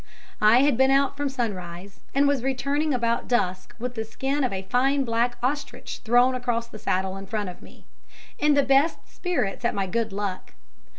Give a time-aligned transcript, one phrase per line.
[0.41, 4.51] I had been out from sunrise, and was returning about dusk with the skin of
[4.51, 7.85] a fine black ostrich thrown across the saddle in front of me,
[8.39, 10.53] in the best of spirits at my good luck.